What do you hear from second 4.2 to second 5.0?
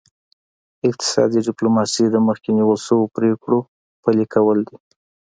کول دي